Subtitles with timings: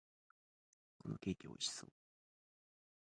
[0.97, 1.91] このケーキ、美味しそう！